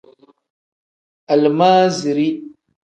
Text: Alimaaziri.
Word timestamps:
Alimaaziri. 1.31 2.27